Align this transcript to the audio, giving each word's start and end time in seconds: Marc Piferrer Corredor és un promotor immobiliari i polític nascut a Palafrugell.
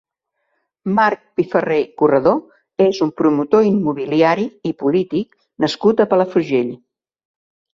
Marc 0.99 1.19
Piferrer 1.39 1.77
Corredor 2.01 2.87
és 2.87 3.01
un 3.07 3.13
promotor 3.21 3.67
immobiliari 3.73 4.49
i 4.71 4.75
polític 4.83 5.31
nascut 5.67 6.03
a 6.03 6.09
Palafrugell. 6.15 6.75